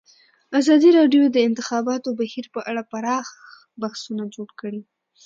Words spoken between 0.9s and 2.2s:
راډیو د د انتخاباتو